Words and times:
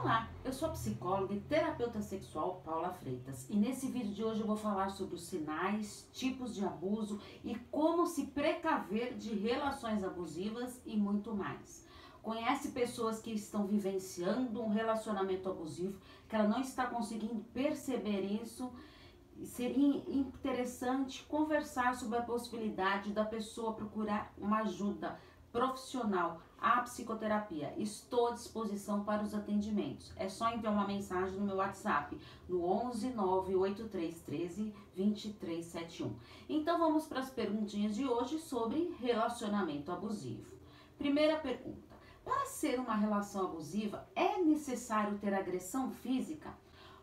Olá, 0.00 0.28
eu 0.44 0.52
sou 0.52 0.68
a 0.68 0.72
psicóloga 0.72 1.34
e 1.34 1.40
terapeuta 1.40 2.00
sexual 2.00 2.62
Paula 2.64 2.92
Freitas 2.92 3.50
e 3.50 3.56
nesse 3.56 3.88
vídeo 3.88 4.14
de 4.14 4.22
hoje 4.22 4.40
eu 4.40 4.46
vou 4.46 4.56
falar 4.56 4.90
sobre 4.90 5.16
os 5.16 5.26
sinais, 5.26 6.08
tipos 6.12 6.54
de 6.54 6.64
abuso 6.64 7.20
e 7.42 7.56
como 7.68 8.06
se 8.06 8.26
precaver 8.26 9.16
de 9.16 9.34
relações 9.34 10.04
abusivas 10.04 10.80
e 10.86 10.96
muito 10.96 11.34
mais. 11.34 11.84
Conhece 12.22 12.70
pessoas 12.70 13.20
que 13.20 13.32
estão 13.32 13.66
vivenciando 13.66 14.62
um 14.62 14.68
relacionamento 14.68 15.50
abusivo, 15.50 15.98
que 16.28 16.36
ela 16.36 16.46
não 16.46 16.60
está 16.60 16.86
conseguindo 16.86 17.44
perceber 17.52 18.20
isso? 18.40 18.72
Seria 19.42 20.04
interessante 20.08 21.24
conversar 21.24 21.96
sobre 21.96 22.18
a 22.18 22.22
possibilidade 22.22 23.12
da 23.12 23.24
pessoa 23.24 23.72
procurar 23.72 24.32
uma 24.38 24.60
ajuda 24.60 25.18
profissional, 25.58 26.40
a 26.60 26.80
psicoterapia. 26.82 27.74
Estou 27.76 28.28
à 28.28 28.30
disposição 28.32 29.02
para 29.02 29.22
os 29.22 29.34
atendimentos. 29.34 30.12
É 30.16 30.28
só 30.28 30.50
enviar 30.50 30.72
uma 30.72 30.86
mensagem 30.86 31.38
no 31.38 31.46
meu 31.46 31.56
WhatsApp 31.56 32.16
no 32.48 32.64
11 32.64 33.10
98313 33.10 34.72
2371. 34.94 36.14
Então 36.48 36.78
vamos 36.78 37.06
para 37.06 37.20
as 37.20 37.30
perguntinhas 37.30 37.96
de 37.96 38.06
hoje 38.06 38.38
sobre 38.38 38.94
relacionamento 39.00 39.90
abusivo. 39.90 40.46
Primeira 40.96 41.36
pergunta: 41.38 41.96
para 42.24 42.46
ser 42.46 42.78
uma 42.78 42.94
relação 42.94 43.46
abusiva 43.46 44.08
é 44.14 44.38
necessário 44.38 45.18
ter 45.18 45.34
agressão 45.34 45.90
física? 45.90 46.52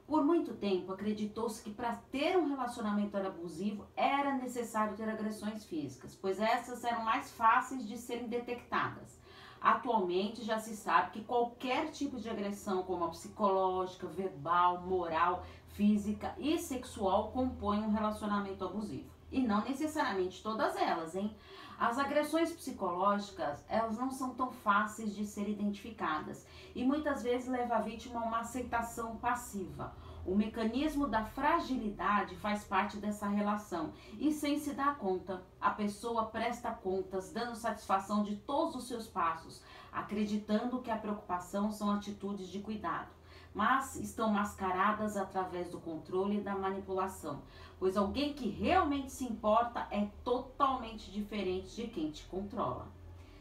Por 0.08 0.23
muito 0.23 0.54
tempo, 0.54 0.94
acreditou-se 0.94 1.64
que 1.64 1.72
para 1.72 1.95
ter 2.12 2.38
um 2.38 2.48
relacionamento 2.48 3.18
abusivo 3.18 3.88
era 3.96 4.34
necessário 4.34 4.96
ter 4.96 5.09
agressões 5.09 5.66
físicas, 5.66 6.16
pois 6.16 6.40
essas 6.40 6.84
eram 6.84 7.04
mais 7.04 7.32
fáceis 7.32 7.88
de 7.88 7.98
serem 7.98 8.27
detectadas. 8.27 9.20
Atualmente 9.60 10.44
já 10.44 10.60
se 10.60 10.76
sabe 10.76 11.10
que 11.10 11.23
qualquer 11.23 11.90
tipo 11.90 12.20
de 12.20 12.30
agressão, 12.30 12.84
como 12.84 13.05
a 13.05 13.10
psicológica, 13.10 14.05
verbal, 14.05 14.82
moral, 14.82 15.44
física 15.70 16.35
e 16.37 16.60
sexual, 16.60 17.32
compõe 17.32 17.80
um 17.80 17.91
relacionamento 17.91 18.63
abusivo. 18.63 19.10
E 19.32 19.41
não 19.41 19.63
necessariamente 19.63 20.43
todas 20.43 20.76
elas, 20.76 21.15
hein? 21.15 21.35
As 21.77 21.99
agressões 21.99 22.54
psicológicas, 22.54 23.65
elas 23.68 23.98
não 23.98 24.09
são 24.09 24.34
tão 24.34 24.49
fáceis 24.49 25.13
de 25.13 25.26
ser 25.26 25.49
identificadas 25.49 26.48
e 26.73 26.85
muitas 26.85 27.21
vezes 27.21 27.49
leva 27.49 27.76
a 27.76 27.81
vítima 27.81 28.21
a 28.21 28.23
uma 28.23 28.40
aceitação 28.40 29.18
passiva. 29.18 29.93
O 30.26 30.35
mecanismo 30.35 31.05
da 31.05 31.23
fragilidade 31.23 32.35
faz 32.37 32.63
parte 32.63 32.98
dessa 32.98 33.27
relação 33.27 33.93
e, 34.18 34.31
sem 34.31 34.57
se 34.57 34.73
dar 34.73 34.98
conta, 34.98 35.43
a 35.59 35.70
pessoa 35.70 36.27
presta 36.27 36.71
contas, 36.71 37.31
dando 37.31 37.55
satisfação 37.55 38.23
de 38.23 38.37
todos 38.37 38.76
os 38.76 38.87
seus 38.87 39.07
passos, 39.07 39.62
acreditando 39.91 40.81
que 40.81 40.90
a 40.90 40.98
preocupação 40.98 41.71
são 41.71 41.91
atitudes 41.91 42.48
de 42.48 42.59
cuidado 42.59 43.15
mas 43.56 43.96
estão 43.96 44.30
mascaradas 44.30 45.16
através 45.16 45.70
do 45.70 45.80
controle 45.80 46.38
e 46.38 46.42
da 46.42 46.54
manipulação, 46.54 47.42
pois 47.80 47.96
alguém 47.96 48.34
que 48.34 48.50
realmente 48.50 49.14
se 49.14 49.24
importa 49.24 49.88
é 49.90 50.10
totalmente 50.26 51.10
diferente 51.10 51.74
de 51.74 51.88
quem 51.88 52.12
te 52.12 52.26
controla. 52.26 52.88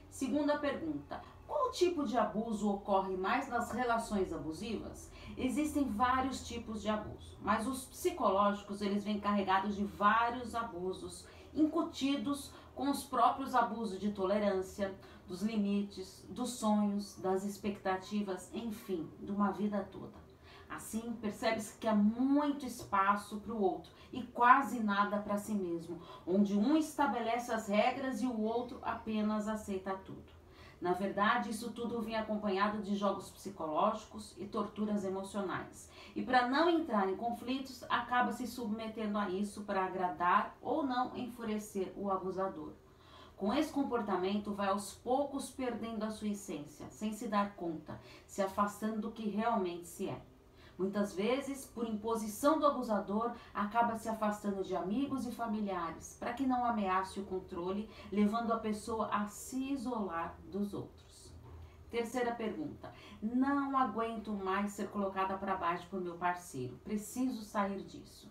Segunda 0.09 0.57
pergunta: 0.57 1.21
qual 1.49 1.73
tipo 1.73 2.07
de 2.07 2.17
abuso 2.17 2.71
ocorre 2.71 3.17
mais 3.17 3.49
nas 3.49 3.73
relações 3.73 4.33
abusivas? 4.33 5.11
Existem 5.37 5.91
vários 5.91 6.47
tipos 6.47 6.81
de 6.81 6.89
abuso, 6.89 7.37
mas 7.43 7.67
os 7.67 7.85
psicológicos 7.87 8.81
eles 8.81 9.03
vêm 9.03 9.19
carregados 9.19 9.75
de 9.75 9.85
vários 9.85 10.55
abusos 10.55 11.27
incutidos 11.53 12.53
com 12.75 12.91
os 12.91 13.05
próprios 13.05 13.55
abusos 13.55 14.01
de 14.01 14.11
tolerância, 14.11 14.95
dos 15.27 15.43
limites, 15.43 16.25
dos 16.29 16.55
sonhos, 16.55 17.17
das 17.19 17.45
expectativas, 17.45 18.51
enfim, 18.53 19.09
de 19.21 19.31
uma 19.31 19.53
vida 19.53 19.89
toda. 19.91 20.25
Assim, 20.69 21.17
percebe-se 21.21 21.79
que 21.79 21.87
há 21.87 21.95
muito 21.95 22.67
espaço 22.67 23.39
para 23.39 23.53
o 23.53 23.63
outro 23.63 23.93
e 24.13 24.23
quase 24.23 24.81
nada 24.81 25.19
para 25.19 25.39
si 25.39 25.55
mesmo, 25.55 26.01
onde 26.27 26.57
um 26.57 26.77
estabelece 26.77 27.53
as 27.53 27.69
regras 27.69 28.21
e 28.21 28.27
o 28.27 28.41
outro 28.41 28.79
apenas 28.83 29.47
aceita 29.47 29.95
tudo. 30.05 30.44
Na 30.81 30.93
verdade, 30.93 31.51
isso 31.51 31.71
tudo 31.73 32.03
vem 32.03 32.17
acompanhado 32.17 32.83
de 32.83 32.95
jogos 32.95 33.31
psicológicos 33.31 34.35
e 34.39 34.47
torturas 34.47 35.05
emocionais. 35.05 35.91
E 36.15 36.23
para 36.23 36.49
não 36.49 36.69
entrar 36.69 37.09
em 37.09 37.17
conflitos, 37.17 37.83
acaba 37.89 38.33
se 38.33 38.47
submetendo 38.47 39.19
a 39.19 39.31
isso 39.31 39.63
para 39.63 39.85
agradar 39.85 40.57
ou 40.61 40.83
não 40.83 41.17
enfurecer 41.17 41.93
o 41.97 42.11
abusador. 42.11 42.73
Com 43.37 43.53
esse 43.53 43.73
comportamento, 43.73 44.53
vai 44.53 44.69
aos 44.69 44.95
poucos 44.95 45.51
perdendo 45.51 46.05
a 46.05 46.11
sua 46.11 46.29
essência, 46.29 46.87
sem 46.91 47.13
se 47.13 47.27
dar 47.27 47.55
conta, 47.57 48.01
se 48.27 48.41
afastando 48.41 49.01
do 49.01 49.11
que 49.11 49.29
realmente 49.29 49.89
se 49.89 50.09
é. 50.09 50.21
Muitas 50.77 51.15
vezes, 51.15 51.65
por 51.67 51.89
imposição 51.89 52.59
do 52.59 52.67
abusador, 52.67 53.33
acaba 53.55 53.97
se 53.97 54.09
afastando 54.09 54.65
de 54.65 54.75
amigos 54.75 55.25
e 55.27 55.31
familiares, 55.31 56.17
para 56.19 56.33
que 56.33 56.47
não 56.47 56.65
ameace 56.65 57.21
o 57.21 57.25
controle, 57.25 57.89
levando 58.11 58.53
a 58.53 58.59
pessoa 58.59 59.09
a 59.09 59.27
se 59.29 59.73
isolar 59.73 60.37
dos 60.51 60.75
outros. 60.75 61.33
Terceira 61.91 62.33
pergunta: 62.33 62.93
Não 63.23 63.79
aguento 63.79 64.33
mais 64.33 64.73
ser 64.73 64.89
colocada 64.89 65.39
para 65.39 65.55
baixo 65.55 65.87
por 65.89 66.01
meu 66.01 66.17
parceiro. 66.17 66.77
Preciso 66.83 67.43
sair 67.43 67.83
disso. 67.85 68.29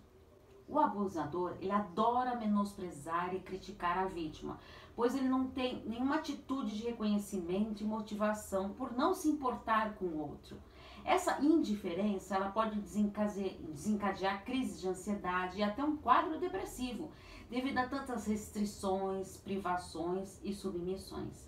O 0.68 0.78
abusador, 0.78 1.56
ele 1.60 1.70
adora 1.70 2.36
menosprezar 2.36 3.34
e 3.34 3.40
criticar 3.40 3.98
a 3.98 4.06
vítima, 4.06 4.58
pois 4.94 5.14
ele 5.14 5.28
não 5.28 5.48
tem 5.48 5.82
nenhuma 5.86 6.16
atitude 6.16 6.76
de 6.76 6.84
reconhecimento 6.84 7.82
e 7.82 7.86
motivação 7.86 8.70
por 8.74 8.92
não 8.92 9.14
se 9.14 9.28
importar 9.28 9.94
com 9.94 10.06
o 10.06 10.18
outro. 10.18 10.58
Essa 11.04 11.38
indiferença 11.42 12.34
ela 12.34 12.50
pode 12.50 12.80
desencadear 12.80 14.42
crises 14.44 14.80
de 14.80 14.88
ansiedade 14.88 15.58
e 15.58 15.62
até 15.62 15.84
um 15.84 15.98
quadro 15.98 16.40
depressivo, 16.40 17.10
devido 17.50 17.76
a 17.76 17.86
tantas 17.86 18.26
restrições, 18.26 19.36
privações 19.36 20.40
e 20.42 20.54
submissões. 20.54 21.46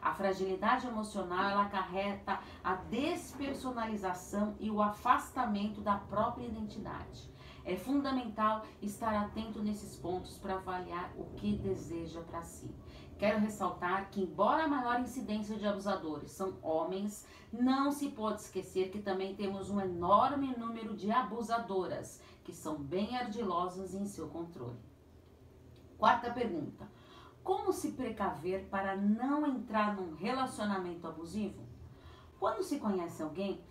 A 0.00 0.12
fragilidade 0.14 0.86
emocional 0.86 1.50
ela 1.50 1.62
acarreta 1.62 2.38
a 2.62 2.74
despersonalização 2.74 4.54
e 4.58 4.70
o 4.70 4.82
afastamento 4.82 5.80
da 5.80 5.96
própria 5.96 6.46
identidade. 6.46 7.30
É 7.64 7.76
fundamental 7.76 8.66
estar 8.82 9.14
atento 9.14 9.62
nesses 9.62 9.96
pontos 9.96 10.36
para 10.36 10.56
avaliar 10.56 11.10
o 11.16 11.24
que 11.36 11.56
deseja 11.56 12.20
para 12.20 12.42
si. 12.42 12.70
Quero 13.18 13.38
ressaltar 13.38 14.10
que, 14.10 14.20
embora 14.20 14.64
a 14.64 14.68
maior 14.68 15.00
incidência 15.00 15.56
de 15.56 15.66
abusadores 15.66 16.32
são 16.32 16.58
homens, 16.62 17.26
não 17.52 17.92
se 17.92 18.08
pode 18.08 18.40
esquecer 18.40 18.90
que 18.90 19.00
também 19.00 19.36
temos 19.36 19.70
um 19.70 19.80
enorme 19.80 20.54
número 20.56 20.96
de 20.96 21.10
abusadoras, 21.12 22.20
que 22.42 22.52
são 22.52 22.76
bem 22.76 23.16
ardilosas 23.16 23.94
em 23.94 24.04
seu 24.04 24.28
controle. 24.28 24.78
Quarta 25.96 26.30
pergunta: 26.32 26.88
Como 27.42 27.72
se 27.72 27.92
precaver 27.92 28.64
para 28.68 28.96
não 28.96 29.46
entrar 29.46 29.94
num 29.94 30.14
relacionamento 30.14 31.06
abusivo? 31.06 31.62
Quando 32.40 32.64
se 32.64 32.78
conhece 32.80 33.22
alguém, 33.22 33.64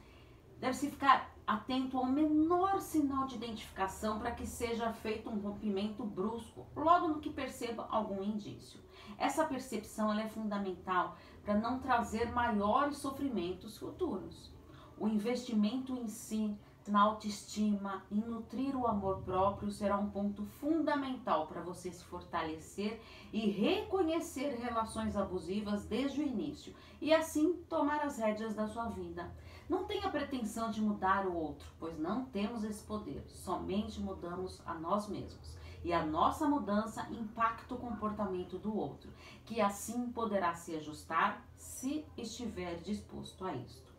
deve-se 0.59 0.89
ficar 0.89 1.33
atento 1.45 1.97
ao 1.97 2.05
menor 2.05 2.79
sinal 2.79 3.27
de 3.27 3.35
identificação 3.35 4.17
para 4.17 4.31
que 4.31 4.47
seja 4.47 4.93
feito 4.93 5.29
um 5.29 5.39
rompimento 5.39 6.03
brusco, 6.05 6.65
logo 6.75 7.09
no 7.09 7.19
que 7.19 7.29
perceba 7.29 7.85
algum 7.89 8.23
indício. 8.23 8.79
Essa 9.18 9.46
percepção 9.46 10.13
é 10.18 10.28
fundamental 10.28 11.18
para 11.44 11.56
não 11.56 11.79
trazer 11.79 12.31
maiores 12.31 12.97
sofrimentos 12.97 13.78
futuros. 13.78 14.51
O 14.97 15.07
investimento 15.07 15.94
em 15.94 16.07
si, 16.07 16.56
na 16.91 17.01
autoestima, 17.01 18.03
em 18.11 18.19
nutrir 18.19 18.75
o 18.75 18.85
amor 18.85 19.21
próprio 19.21 19.71
será 19.71 19.97
um 19.97 20.09
ponto 20.09 20.45
fundamental 20.59 21.47
para 21.47 21.61
você 21.61 21.91
se 21.91 22.03
fortalecer 22.03 23.01
e 23.31 23.49
reconhecer 23.49 24.55
relações 24.55 25.16
abusivas 25.16 25.85
desde 25.85 26.22
o 26.22 26.23
início 26.23 26.75
e 27.01 27.13
assim 27.13 27.53
tomar 27.69 28.01
as 28.01 28.17
rédeas 28.17 28.53
da 28.53 28.67
sua 28.67 28.89
vida. 28.89 29.31
Não 29.69 29.85
tenha 29.85 30.09
pretensão 30.09 30.72
de 30.72 30.81
mudar 30.81 31.25
o 31.25 31.35
outro, 31.35 31.67
pois 31.79 31.97
não 31.97 32.25
temos 32.25 32.63
esse 32.63 32.84
poder, 32.84 33.23
somente 33.28 34.02
mudamos 34.02 34.61
a 34.66 34.73
nós 34.73 35.08
mesmos. 35.08 35.58
E 35.84 35.91
a 35.91 36.05
nossa 36.05 36.47
mudança 36.47 37.08
impacta 37.11 37.75
o 37.75 37.78
comportamento 37.78 38.58
do 38.58 38.75
outro, 38.75 39.11
que 39.46 39.59
assim 39.59 40.11
poderá 40.11 40.53
se 40.53 40.75
ajustar 40.75 41.46
se 41.58 42.05
estiver 42.17 42.79
disposto 42.81 43.46
a 43.46 43.53
isto. 43.53 43.92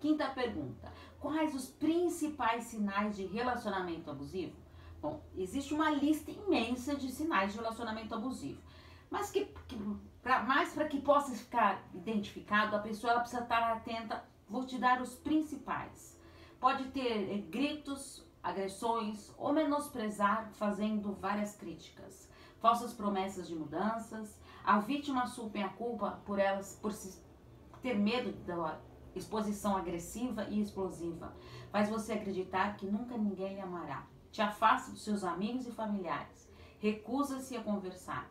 Quinta 0.00 0.28
pergunta: 0.30 0.92
quais 1.18 1.54
os 1.54 1.68
principais 1.68 2.64
sinais 2.64 3.16
de 3.16 3.26
relacionamento 3.26 4.10
abusivo? 4.10 4.56
Bom, 5.00 5.22
existe 5.36 5.72
uma 5.72 5.90
lista 5.90 6.30
imensa 6.30 6.94
de 6.94 7.10
sinais 7.10 7.52
de 7.52 7.58
relacionamento 7.58 8.14
abusivo, 8.14 8.60
mas 9.10 9.30
que, 9.30 9.46
que 9.66 9.78
pra, 10.22 10.42
mais 10.42 10.72
para 10.72 10.88
que 10.88 11.00
possa 11.00 11.34
ficar 11.34 11.82
identificado, 11.94 12.76
a 12.76 12.80
pessoa 12.80 13.12
ela 13.12 13.20
precisa 13.20 13.42
estar 13.42 13.72
atenta 13.72 14.22
Vou 14.50 14.66
te 14.66 14.78
dar 14.78 15.00
os 15.00 15.14
principais. 15.14 16.18
Pode 16.58 16.86
ter 16.88 17.32
eh, 17.32 17.38
gritos, 17.38 18.26
agressões 18.42 19.32
ou 19.38 19.52
menosprezar, 19.52 20.50
fazendo 20.54 21.12
várias 21.12 21.54
críticas. 21.54 22.28
Falsas 22.58 22.92
promessas 22.92 23.46
de 23.46 23.54
mudanças. 23.54 24.36
A 24.64 24.80
vítima 24.80 25.22
assume 25.22 25.62
a 25.62 25.68
culpa 25.68 26.20
por 26.26 26.40
elas, 26.40 26.76
por 26.82 26.92
se 26.92 27.22
ter 27.80 27.96
medo 27.96 28.32
da 28.44 28.80
exposição 29.14 29.76
agressiva 29.76 30.44
e 30.48 30.60
explosiva. 30.60 31.34
Faz 31.70 31.88
você 31.88 32.12
acreditar 32.12 32.76
que 32.76 32.86
nunca 32.86 33.16
ninguém 33.16 33.54
lhe 33.54 33.60
amará. 33.60 34.06
Te 34.30 34.42
afasta 34.42 34.90
dos 34.90 35.02
seus 35.02 35.24
amigos 35.24 35.66
e 35.66 35.72
familiares. 35.72 36.48
Recusa-se 36.78 37.56
a 37.56 37.62
conversar. 37.62 38.30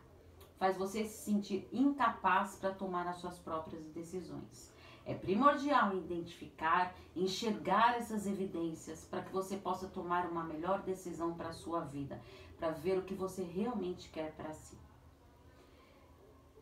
Faz 0.58 0.76
você 0.76 1.04
se 1.04 1.24
sentir 1.24 1.68
incapaz 1.72 2.56
para 2.56 2.74
tomar 2.74 3.06
as 3.06 3.16
suas 3.16 3.38
próprias 3.38 3.84
decisões. 3.86 4.72
É 5.06 5.14
primordial 5.14 5.96
identificar, 5.96 6.94
enxergar 7.16 7.96
essas 7.96 8.26
evidências 8.26 9.04
para 9.04 9.22
que 9.22 9.32
você 9.32 9.56
possa 9.56 9.88
tomar 9.88 10.26
uma 10.26 10.44
melhor 10.44 10.82
decisão 10.82 11.34
para 11.34 11.48
a 11.48 11.54
sua 11.54 11.80
vida, 11.80 12.20
para 12.58 12.70
ver 12.70 12.98
o 12.98 13.02
que 13.02 13.14
você 13.14 13.42
realmente 13.42 14.08
quer 14.10 14.32
para 14.32 14.52
si. 14.52 14.76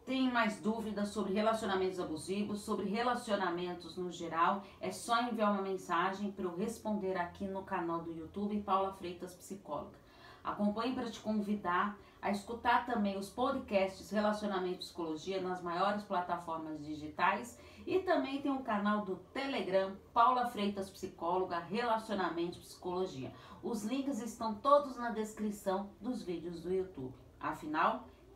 Tem 0.08 0.32
mais 0.32 0.58
dúvidas 0.58 1.10
sobre 1.10 1.34
relacionamentos 1.34 2.00
abusivos, 2.00 2.62
sobre 2.62 2.86
relacionamentos 2.86 3.94
no 3.98 4.10
geral, 4.10 4.64
é 4.80 4.90
só 4.90 5.20
enviar 5.20 5.52
uma 5.52 5.60
mensagem 5.60 6.32
para 6.32 6.46
eu 6.46 6.56
responder 6.56 7.14
aqui 7.14 7.44
no 7.44 7.62
canal 7.62 8.00
do 8.00 8.16
YouTube 8.16 8.58
Paula 8.62 8.94
Freitas 8.94 9.34
Psicóloga. 9.34 9.98
Acompanhe 10.42 10.94
para 10.94 11.10
te 11.10 11.20
convidar 11.20 11.98
a 12.22 12.30
escutar 12.30 12.86
também 12.86 13.18
os 13.18 13.28
podcasts 13.28 14.10
Relacionamento 14.10 14.76
e 14.76 14.78
Psicologia 14.78 15.42
nas 15.42 15.62
maiores 15.62 16.02
plataformas 16.04 16.82
digitais 16.82 17.60
e 17.86 17.98
também 17.98 18.40
tem 18.40 18.50
o 18.50 18.62
canal 18.62 19.04
do 19.04 19.16
Telegram 19.34 19.94
Paula 20.14 20.46
Freitas 20.46 20.88
Psicóloga 20.88 21.58
Relacionamento 21.58 22.56
e 22.56 22.62
Psicologia. 22.62 23.30
Os 23.62 23.84
links 23.84 24.22
estão 24.22 24.54
todos 24.54 24.96
na 24.96 25.10
descrição 25.10 25.90
dos 26.00 26.22
vídeos 26.22 26.62
do 26.62 26.72
YouTube. 26.72 27.12
Afinal, 27.38 28.06